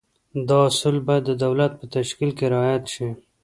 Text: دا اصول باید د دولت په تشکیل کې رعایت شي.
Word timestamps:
دا 0.47 0.59
اصول 0.69 0.95
باید 1.07 1.23
د 1.27 1.31
دولت 1.43 1.71
په 1.79 1.85
تشکیل 1.95 2.31
کې 2.37 2.45
رعایت 2.53 2.83
شي. 2.93 3.09